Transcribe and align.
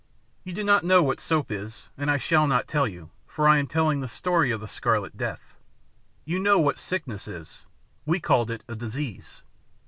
059] 0.45 0.45
"You 0.45 0.53
do 0.55 0.63
not 0.65 0.83
know 0.83 1.03
what 1.03 1.19
soap 1.19 1.51
is, 1.51 1.89
and 1.95 2.09
I 2.09 2.17
shall 2.17 2.47
not 2.47 2.67
tell 2.67 2.87
you, 2.87 3.11
for 3.27 3.47
I 3.47 3.59
am 3.59 3.67
telling 3.67 3.99
the 4.01 4.07
story 4.07 4.49
of 4.49 4.59
the 4.59 4.67
Scarlet 4.67 5.15
Death. 5.15 5.55
You 6.25 6.39
know 6.39 6.57
what 6.57 6.79
sickness 6.79 7.27
is. 7.27 7.67
We 8.03 8.19
called 8.19 8.49
it 8.49 8.63
a 8.67 8.73
disease. 8.75 9.43